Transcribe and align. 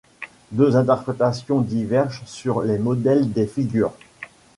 Deux 0.51 0.75
interprétations 0.77 1.61
divergent 1.61 2.23
sur 2.25 2.63
les 2.63 2.79
modèles 2.79 3.31
des 3.33 3.45
figures. 3.45 3.93